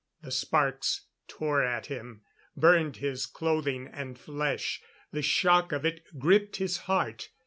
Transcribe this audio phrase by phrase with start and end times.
[0.23, 2.23] The sparks tore at him;
[2.57, 4.81] burned his clothing and flesh;
[5.11, 7.29] the shock of it gripped his heart.